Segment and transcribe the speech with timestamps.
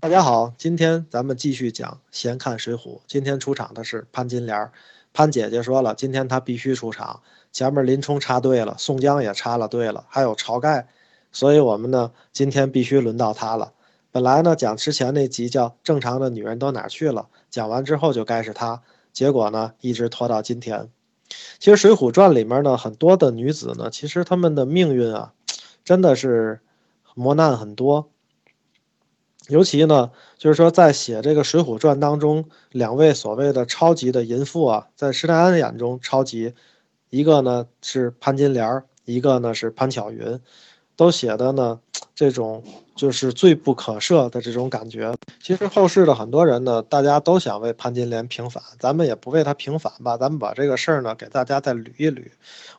[0.00, 2.78] 大家好，今天咱们继续讲《闲看水浒》。
[3.08, 4.70] 今天出场的是潘金莲，
[5.12, 7.20] 潘姐姐说了，今天她必须出场。
[7.50, 10.86] 前面林冲插队了，宋江也插了队了，还有晁盖，
[11.32, 13.72] 所以我们呢，今天必须轮到她了。
[14.12, 20.88] 本来呢，讲之前那集叫《正常的女人都哪去了》，讲完之后就该是她，结果呢，一直拖到今天。
[21.58, 25.32] 其实《水浒传》里面呢，很多的女子呢，其实她们的命运啊，
[25.82, 26.60] 真的是
[27.16, 28.10] 磨难很多。
[29.48, 36.52] 尤其呢，就是说在写这个《水浒传》当中，两位所谓的超级的淫妇啊，在施耐庵眼中超级，
[37.08, 40.38] 一个呢是潘金莲，一个呢是潘巧云，
[40.98, 41.80] 都写的呢
[42.14, 42.62] 这种。
[42.98, 45.14] 就是罪不可赦的这种感觉。
[45.40, 52.24] 其实后世的很多人呢，大家都想为潘金莲平反，咱们也不为她平反吧，咱们把这个事儿呢给大家再捋一捋。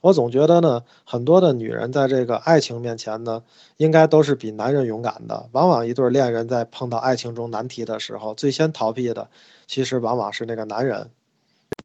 [0.02, 3.42] 我总觉得呢，很多的女人在这个爱情面前呢，
[3.78, 5.48] 应该都是比男人勇敢的。
[5.54, 9.30] 往往一对恋人在碰到爱情中难题的时候，最先逃避的，
[9.68, 11.10] 其实往往是那个男人。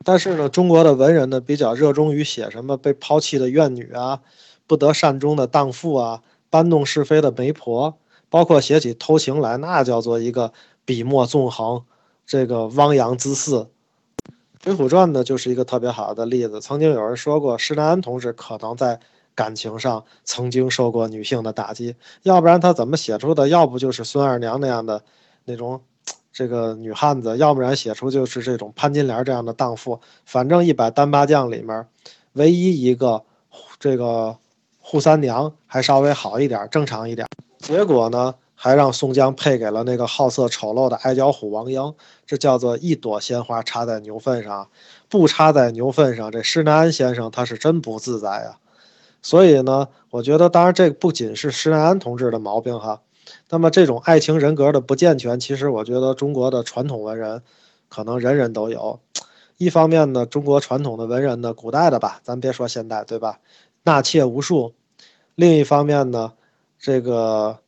[0.04, 4.20] 但是呢，中国的文人呢，比较热衷于写什么被抛弃的怨女啊，
[4.66, 7.96] 不得善终的荡妇啊，搬弄是非的媒婆。
[8.30, 10.52] 包括写起偷情来，那叫做一个
[10.84, 11.84] 笔墨纵横，
[12.26, 13.68] 这个汪洋恣肆。
[14.64, 16.60] 《水浒传》呢，就是一个特别好的例子。
[16.60, 18.98] 曾经有人说过，施耐庵同志可能在
[19.36, 23.46] 感情上曾经受过女性的打击，要不然他怎么写出的？
[23.48, 25.04] 要不就是孙二娘那样的
[25.44, 25.80] 那种
[26.32, 30.00] 这个女汉子，要不然写出就是这种潘金莲这样的荡妇。
[30.24, 31.86] 反正一百单八将里面，
[32.32, 33.22] 唯一一个
[33.78, 34.36] 这个
[34.84, 37.26] 扈三娘还稍微好一点，正常一点。
[37.58, 41.94] 结果呢，还让宋江配给了那个好色丑陋的矮脚虎王英，
[42.26, 44.68] 这叫做一朵鲜花插在牛粪上，
[45.08, 48.58] 不插在牛粪上，这施耐庵先生他是真不自在呀。
[49.22, 53.00] 所以呢，我觉得，当然这不仅是施耐庵同志的毛病哈，
[53.48, 57.42] 那么这种爱情人格的不健全，其实我觉得中国的传统文人
[57.88, 59.00] 可能人人都有。
[59.56, 63.38] 一方面呢，中国传统的文人呢，古代的吧，咱别说现代，对吧？
[63.84, 64.74] 纳妾无数。
[65.34, 66.32] 另一方面呢。
[66.76, 67.60] 这个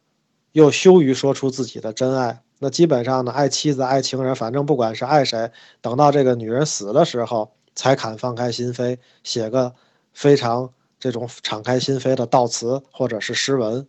[0.53, 5.51] 又羞于说出自己的真爱，那基本上呢，爱妻子、爱情人，反正不管是爱谁，
[5.81, 9.75] 等到这个女人死的时候，才肯放开心扉，写个
[10.13, 13.89] 非常这种敞开心扉的悼词或者是诗文。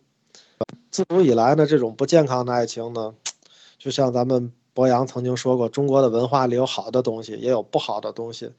[0.90, 3.12] 自古以来呢，这种不健康的爱情呢，
[3.78, 8.50] 就像咱们博洋曾经说过，中国的文化里有好的东西，也有不好的东西，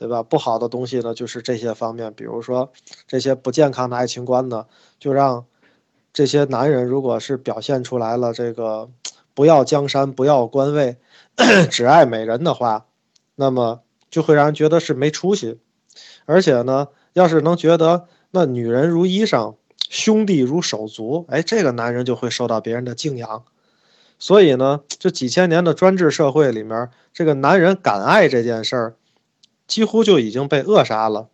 [0.00, 0.22] 对吧？
[0.22, 2.72] 不好的东西呢，就是这些方面，比如说
[3.06, 4.64] 这些不健康的爱情观呢，
[4.98, 5.44] 就让。
[6.12, 8.90] 这些男人如果是表现出来了这个
[9.32, 10.96] 不要江山不要官位，
[11.70, 12.86] 只爱美人的话，
[13.36, 15.60] 那么就会让人觉得是没出息。
[16.26, 19.54] 而且呢，要是能觉得那女人如衣裳，
[19.88, 23.44] 兄弟如手足，哎，这个男人就会受到别人的敬仰。
[24.18, 28.94] 所以呢，这几千年的专制社会里面，这个男人敢爱这件事儿，
[29.70, 31.28] 几乎就已经被扼杀了。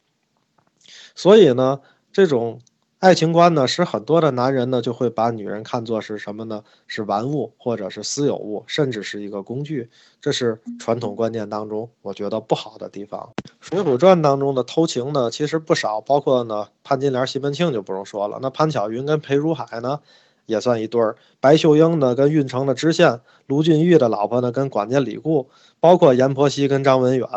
[1.16, 1.80] 所以呢，
[2.12, 2.60] 这种。
[2.98, 6.64] 爱情观呢，使很多的男人呢就会把女人看作是什么呢？
[6.86, 9.90] 是玩物，或者是私有物，甚至是一个工具。
[10.18, 13.34] 这是传统观念当中我觉得不好的地方。
[13.60, 18.38] 《水浒传》当中的偷情呢，其实不少，包括呢潘金莲、西门庆就不用说了。
[18.40, 20.00] 那潘巧云跟裴如海呢，
[20.46, 21.16] 也算一对儿。
[21.38, 27.28] 白秀英呢跟郓城的知县卢俊义的老婆呢跟管家李固，包括阎婆惜跟张文远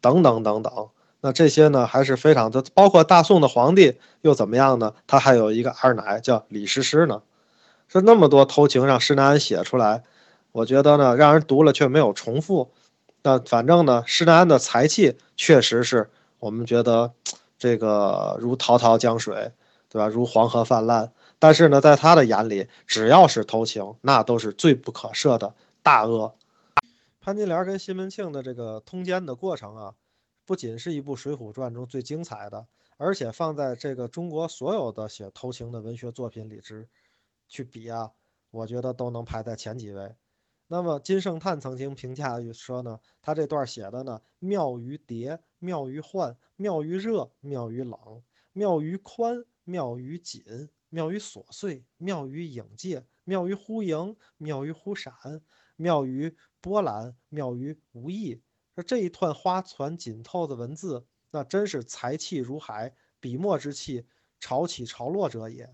[0.00, 0.88] 等等等等。
[1.22, 4.94] 那这些呢，还是非常的，包括大宋的皇帝又怎么样呢？
[5.06, 7.22] 他还有一个二奶叫李师师呢，
[7.88, 10.02] 是那么多偷情让施耐庵写出来，
[10.52, 12.70] 我觉得呢，让人读了却没有重复。
[13.22, 17.12] 那反正呢，施耐庵的才气确实是我们觉得
[17.58, 19.52] 这个如滔滔江水，
[19.90, 20.08] 对吧？
[20.08, 21.12] 如黄河泛滥。
[21.38, 26.34] 但是呢，在他的眼里，只要是偷情，那都是罪不可赦的大恶。
[27.30, 29.94] 潘金莲跟西门庆的这个通奸的过程啊。
[30.44, 36.88] 不仅是一部《水浒传》中最精彩的，而且放在这个中国所有的写偷情的文学作品里之
[37.46, 38.10] 去比啊，
[38.50, 40.16] 我觉得都能排在前几位。
[40.66, 55.14] 那么金圣叹曾经评价说呢，他这段写的呢，妙于叠，妙于幻，妙于热，妙于冷，妙于宽，妙于紧，妙于琐碎，妙于影界，妙于忽盈，妙于忽闪，
[55.76, 58.42] 妙于波澜，妙于无意。
[58.86, 64.06] 这一串花团锦透的文字，那真是才气如海，笔墨之气，
[64.38, 65.68] 潮起潮落者也。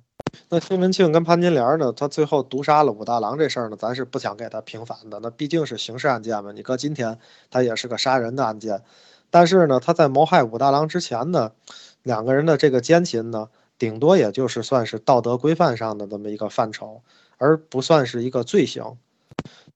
[0.48, 1.92] 那西门庆跟潘金莲呢？
[1.92, 5.20] 他最后毒杀了武大郎这事儿呢，咱是不想给他平反的。
[5.20, 7.18] 那毕竟是刑事案件嘛，你搁今天，
[7.48, 8.82] 他也是个杀人的案件。
[9.30, 11.52] 但是呢，他在谋害武大郎之前呢，
[12.02, 13.48] 两个人的这个奸情呢，
[13.78, 17.02] 顶多也就是算是道德规范上的这么一个范畴，
[17.38, 18.98] 而不算是一个罪行。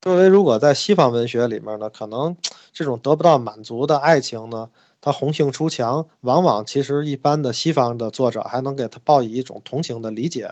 [0.00, 2.34] 作为如果在西方文学里面呢，可能
[2.72, 4.70] 这种得不到满足的爱情呢，
[5.00, 10.50] 它红杏出墙，往往其实一般的西方的作者还能给他报以一种同情的理解，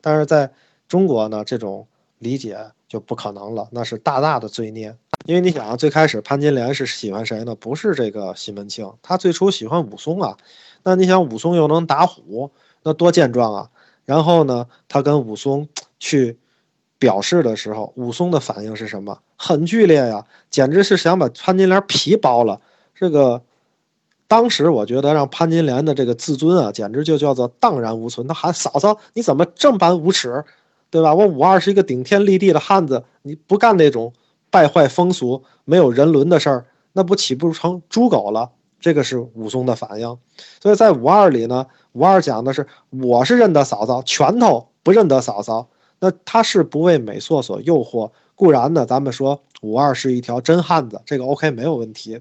[0.00, 0.52] 但是在
[0.86, 1.86] 中国呢，这种
[2.18, 4.96] 理解就不可能了，那是大大的罪孽。
[5.24, 7.56] 因为你想啊，最开始潘金莲是喜欢谁呢？
[7.56, 10.36] 不是这个西门庆，他最初喜欢武松啊。
[10.84, 12.52] 那你想武松又能打虎，
[12.84, 13.70] 那多健壮啊！
[14.04, 15.68] 然后呢，他跟武松
[15.98, 16.38] 去。
[16.98, 19.18] 表示的时候，武松的反应是什么？
[19.36, 22.60] 很剧烈呀，简直是想把潘金莲皮剥了。
[22.94, 23.42] 这个
[24.26, 28.26] 当时我觉得让潘金莲的这个自尊啊，简直就叫做荡然无存。
[28.26, 30.44] 他喊嫂嫂，你怎么这般无耻，
[30.90, 31.14] 对吧？
[31.14, 34.12] 我武二是一个顶天立地的汉子，你不干那种
[34.50, 38.50] 败坏风俗、没有人伦的事儿，那不岂不成猪狗了？
[38.80, 40.18] 这个是武松的反应。
[40.62, 45.68] 所以在武二里呢，武二讲的是我是认得嫂嫂，拳头不认得嫂嫂。
[45.98, 52.20] 那他是不为美色所诱惑，固然呢，咱们说武二是一条真汉子，这个 OK 没有问题。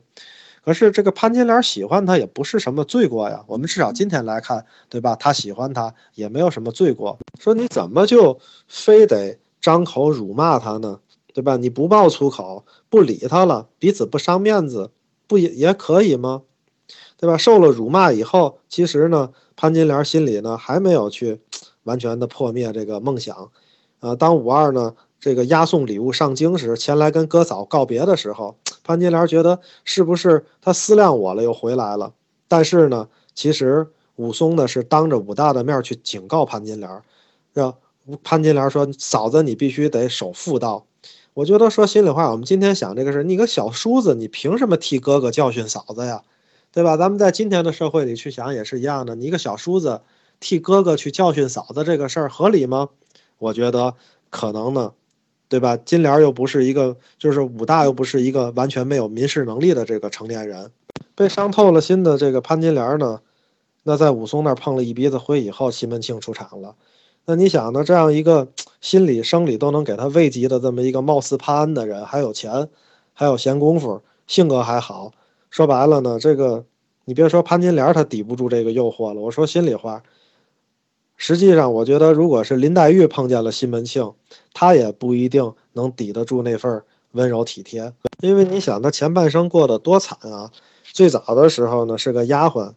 [0.63, 3.43] 可是这个潘金莲喜欢他也不是什么罪过呀。
[3.45, 5.15] 我们至少今天来看，对吧？
[5.15, 7.19] 他喜欢他也没有什么罪过。
[7.39, 10.99] 说你怎么就非得张口辱骂他呢？
[11.35, 11.55] 对吧？
[11.57, 14.89] 你不爆粗口，不理他了，彼此不伤面子，
[15.27, 16.41] 不也也可以吗？
[17.17, 17.37] 对吧？
[17.37, 21.41] 受了辱骂以后，其实呢，潘金莲心里呢还没有去
[21.85, 23.49] 完全的破灭这个梦想。
[24.01, 32.13] 啊，当五二呢这个押送礼物上京时，前来跟哥嫂告别的时候，潘金莲觉得是不是他思量我了又回来了？
[32.47, 33.87] 但是呢，其实
[34.17, 37.01] 武松呢是当着武大的面去警告潘金莲，
[37.53, 37.73] 让
[38.21, 40.85] 潘金莲说：“嫂子，你必须得守妇道。”
[41.33, 46.21] 我觉得说心里话，我们今天想这个事，你个小叔子，你凭什么替哥哥教训嫂子呀？
[46.71, 46.95] 对吧？
[46.97, 50.01] 咱们在今天的社会里去想也是一样的，你一个小叔子
[50.39, 52.89] 替哥哥去教训嫂子这个事儿合理吗？
[53.37, 53.93] 我觉得
[54.29, 54.93] 可能呢，
[55.49, 55.75] 对吧？
[55.77, 60.71] 金莲又不是一个，就是武大又不是一个完全没有民事能力的这个成年人，
[61.15, 63.19] 被伤透了心的这个潘金莲呢，
[63.83, 66.75] 那在武松那儿碰了一鼻子灰以后，西门庆出场了。
[67.25, 67.83] 那你想呢？
[67.83, 68.47] 这样一个
[68.81, 72.69] 心理生理都能给他慰藉的这么一个貌似潘安的人，还有钱，
[73.13, 75.11] 还有闲工夫，性格还好，
[75.49, 76.63] 说白了呢，这个
[77.05, 79.21] 你别说潘金莲，他抵不住这个诱惑了。
[79.21, 80.03] 我说心里话。
[81.17, 84.13] 实际上，我觉得，如果是林黛玉碰见了西门庆，
[84.53, 87.93] 她也不一定能抵得住那份温柔体贴。
[88.21, 90.51] 因为你想，她前半生过得多惨啊！
[90.83, 92.73] 最早的时候呢，是个丫鬟，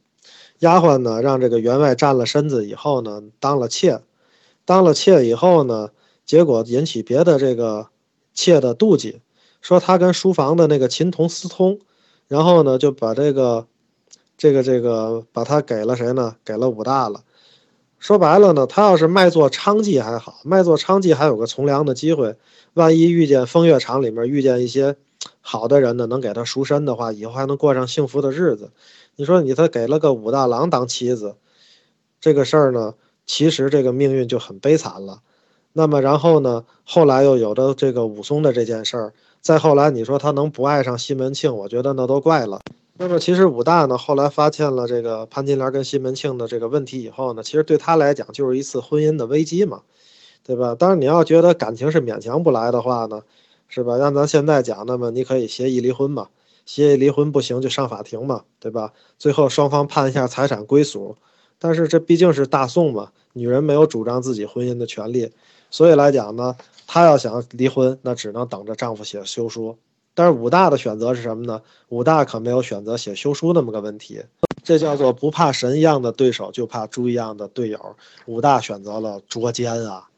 [0.61, 4.00] 丫鬟呢让这个员外占了身子以后呢，当了妾，
[4.64, 5.91] 当了妾以后呢，
[6.25, 7.88] 结果引起别的这个
[8.34, 9.20] 妾的妒忌，
[9.61, 11.81] 说她跟书房的那个琴童私通，
[12.29, 13.67] 然后呢就把这个，
[14.37, 16.37] 这个这个把她给了谁呢？
[16.44, 17.23] 给了武大了。
[17.98, 22.36] 说白了呢，他要是卖做娼妓还好，卖做娼妓还有个从良的机会。
[22.74, 24.96] 万一遇见风月场里面遇见一些
[25.40, 28.70] 好的人呢，能给他赎身的话，以后还能过上幸福的日子。
[29.16, 31.34] 你说你他给了个武大郎当妻子，
[32.20, 32.94] 这个事儿呢，
[33.26, 35.22] 其实这个命运就很悲惨了。
[35.72, 42.60] 那么然后呢，后来又有的这个武松的这件事儿，再后来你说他能不爱上西门庆，我觉得那都怪了。
[43.00, 49.82] 那么其实武大呢，后来发现了这个潘金莲跟西门庆的这个问题以后呢，其实对他来讲就是一次婚姻的危机嘛，
[50.42, 50.74] 对吧？
[50.74, 53.22] 当然你要觉得感情是勉强不来的话呢，
[53.68, 53.96] 是吧？
[53.96, 56.26] 让咱现在讲，那么你可以协议离婚嘛，
[56.67, 58.93] 协议离婚不行就上法庭嘛，对吧？
[59.17, 61.14] 最后双方判一下财产归属，
[61.60, 65.31] 但是这毕竟是大宋嘛，女人没有主张自己婚姻的权利，
[65.70, 66.56] 所以来讲呢，
[66.88, 69.78] 她要想离婚，那只能等着丈夫写休书。
[70.19, 71.63] 但是武大的选择是什么呢？
[71.91, 74.20] 武大可没有选择写休书那么个问题，
[74.65, 77.94] 这叫做不怕神一样的对手，就怕猪一样的队友。
[78.27, 80.08] 武大选择了捉奸啊！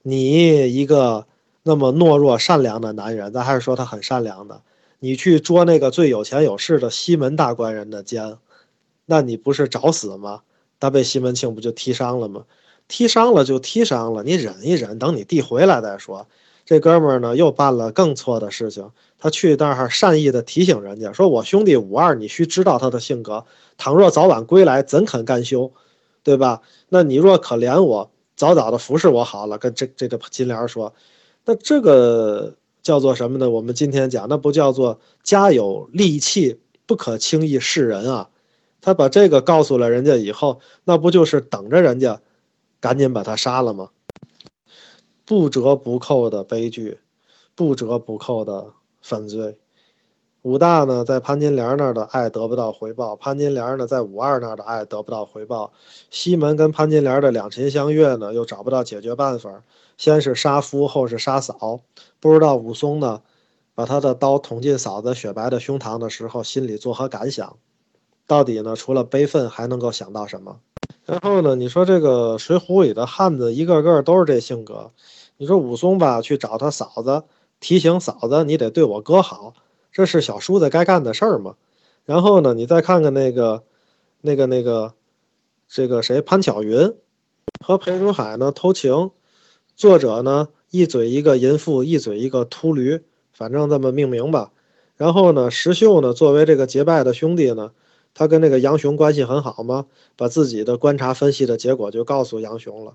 [0.00, 1.26] 你一个
[1.64, 4.62] 那么懦弱善良的男人，咱还是说他很善良的，
[5.00, 8.38] 你去捉那个最有钱有势的西门大官人的奸，
[9.04, 10.40] 那你不是找死吗？
[10.80, 12.44] 他被西门庆不就踢伤了吗？
[12.88, 16.26] 踢伤了就踢伤了，你忍一忍，等你弟回来再说。
[16.64, 18.90] 这哥们儿呢，又办了更错的事情。
[19.18, 23.44] 他去那儿善意的提醒人家，说我兄弟五二，你需知道他的性格。
[23.78, 25.72] 倘若早晚归来，怎肯甘休，
[26.22, 26.60] 对吧？
[26.88, 29.58] 那你若可怜我，早早的服侍我好了。
[29.58, 30.92] 跟这这个金莲说，
[31.44, 33.48] 那这个叫做什么呢？
[33.50, 38.28] 我们今天讲，那不叫做家有利器，不可轻易示人啊。
[38.80, 42.20] 他把这个告诉了人家以后，那不就是等着人家
[42.80, 43.90] 赶紧把他杀了吗？
[45.24, 46.98] 不折不扣的悲剧，
[47.54, 49.58] 不折不扣的犯罪。
[50.42, 55.72] 武大呢在潘金莲那儿的爱得不到回报，潘金莲呢在武二那儿的爱得不到回报。
[56.10, 59.62] 西门跟潘金莲的两情相悦呢，又找不到解决办法，
[59.96, 61.78] 先是杀夫，后是杀嫂。
[62.18, 63.22] 不知道武松呢，
[63.76, 67.56] 把他的刀捅进嫂子雪白的胸膛的时候，心里作何感想？
[68.26, 70.58] 到底呢，除了悲愤，还能够想到什么？
[71.04, 74.90] 然后呢，你说这个《水浒》里的汉子一个个都是这性格。
[75.36, 77.24] 你说武松吧，去找他嫂子，
[77.58, 79.54] 提醒嫂子，你得对我哥好。
[79.90, 81.56] 这是小叔子该干的事儿嘛？
[82.04, 83.64] 然后呢，你再看看那个、
[84.20, 84.94] 那个、那个，
[85.68, 86.94] 这个谁潘巧云
[87.64, 89.10] 和裴如海呢偷情，
[89.74, 94.52] 作者呢一嘴一个淫妇，一嘴一个秃驴，反正这么命名吧。
[94.96, 97.72] 然后呢，石秀呢作为这个结拜的兄弟呢，
[98.14, 102.94] 他跟那个杨雄关系很好吗，把自己的观察分析的结果就告诉杨雄了。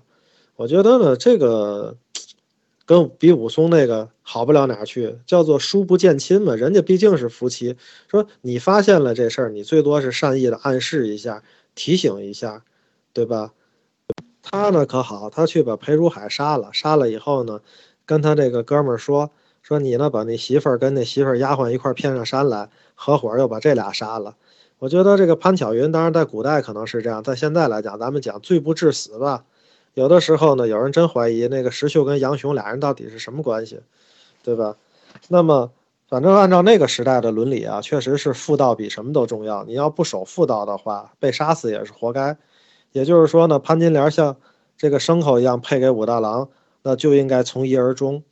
[0.56, 1.96] 我觉得呢，这个。
[2.88, 6.54] 跟比武松那个好不了哪去，叫做疏不见亲嘛。
[6.56, 7.76] 人家毕竟是夫妻，
[8.10, 11.42] 说你发现了这事儿，你最多是善意的暗示一下，
[11.74, 12.64] 提醒一下，
[13.12, 13.52] 对吧？
[14.40, 17.60] 他呢可好，他去把裴如海杀了，杀了以后呢，
[18.06, 24.34] 跟他这个哥们儿说说你呢把那媳妇儿跟那媳妇儿丫鬟一块骗上山来，合伙又把这俩杀了。
[24.78, 29.44] 我觉得这个潘巧云，当然在古代可能是这样，在现在来讲，咱们讲罪不至死吧。
[29.94, 33.80] 有的时候呢，有人真怀疑那个石秀跟杨雄俩人到底是什么关系，
[34.44, 34.76] 对吧？
[35.26, 35.72] 那么，
[36.08, 39.64] 反正按照那个时代的伦理啊，确实是妇道比什么都重要。
[39.64, 42.36] 你要不守妇道的话，被杀死也是活该。
[42.92, 44.36] 也就是说呢，潘金莲像
[44.76, 46.48] 这个牲口一样配给武大郎，
[46.84, 48.22] 那就应该从一而终。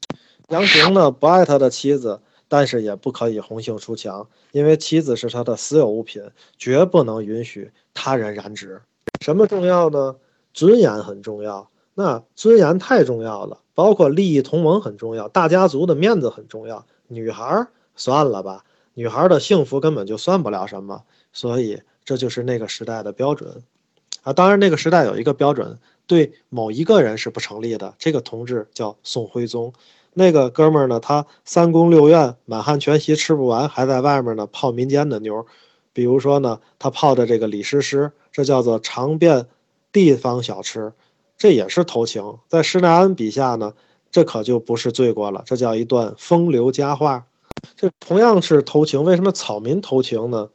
[0.49, 6.23] 杨雄呢，不爱他的妻子，但是也不可以红杏出墙，因为妻子是他的私有物品，
[6.57, 8.81] 绝不能允许他人染指。
[9.21, 10.17] 什么重要呢？
[10.53, 16.87] 尊严很重要，那尊严太重要了，包括利益同盟很重要，大家族的面子很重要。
[17.09, 23.63] 女孩算了吧，女孩的幸福根本就算不了什么，所以这就是那个时代的标准
[24.23, 24.33] 啊。
[24.33, 27.95] 当然，那个时代有一个标准，对某一个人是不成立的。
[27.99, 29.73] 这个同志叫宋徽宗，
[30.19, 35.45] 那个哥们儿呢，他三宫六院满汉全席吃不完，还在外面呢泡民间的妞，
[35.93, 39.47] 比如说呢，他泡的这个李师师，这叫做尝遍。
[39.93, 40.93] 地方小吃，
[41.39, 42.39] 这也是偷情。
[42.49, 43.73] 在施耐庵笔下呢，
[44.11, 47.25] 这可就不是罪过了，这叫一段风流佳话。
[47.77, 50.51] 这同样是偷情，为什么草民偷情呢，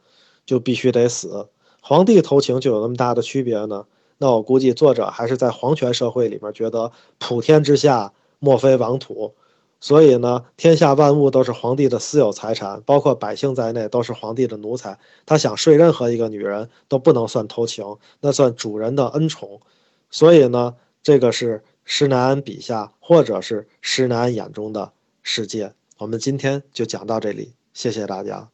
[0.46, 1.48] 就必须得死？
[1.80, 3.84] 皇帝偷情就有那么大的区别呢？
[4.18, 9.34] 那我估计作者还是在皇权社会里面觉得普天之下莫非王土。
[9.82, 14.96] 所以呢，天下万物都是皇帝的私有财产，包括百姓在内都是皇帝的奴才。
[15.26, 19.60] 他想睡任何一个女人都不能算偷情，那算主人的恩宠。
[20.08, 24.92] 所以呢，这个是施耐庵笔下，或者是施耐庵眼中的
[25.24, 25.74] 世界。
[25.98, 28.48] 我们今天就讲到这里，谢谢大家。